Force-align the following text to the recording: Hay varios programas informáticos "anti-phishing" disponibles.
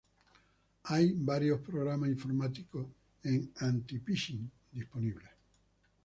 Hay 0.85 1.11
varios 1.15 1.61
programas 1.61 2.09
informáticos 2.09 2.87
"anti-phishing" 3.59 4.49
disponibles. 4.71 5.29